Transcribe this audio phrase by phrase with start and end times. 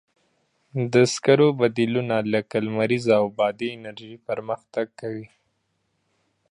[0.93, 5.27] د سکرو بدیلونه لکه لمریزه او بادي انرژي پرمختګ کوي.